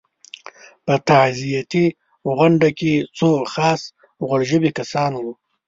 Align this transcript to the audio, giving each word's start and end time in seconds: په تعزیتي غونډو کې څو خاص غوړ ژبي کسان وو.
په 0.85 0.93
تعزیتي 1.07 1.85
غونډو 2.35 2.69
کې 2.79 2.93
څو 3.17 3.29
خاص 3.53 3.81
غوړ 4.25 4.39
ژبي 4.49 4.71
کسان 4.79 5.11
وو. 5.17 5.31